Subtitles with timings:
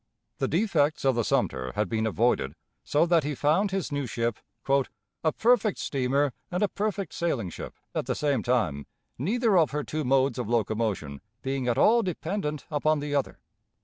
[0.39, 4.39] The defects of the Sumter had been avoided, so that he found his new ship
[4.67, 8.87] "a perfect steamer and a perfect sailing ship, at the same time
[9.19, 13.37] neither of her two modes of locomotion being at all dependent upon the other.